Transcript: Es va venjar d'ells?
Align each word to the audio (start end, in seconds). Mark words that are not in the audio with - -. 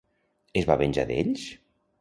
Es 0.61 0.65
va 0.71 0.79
venjar 0.83 1.05
d'ells? 1.13 1.47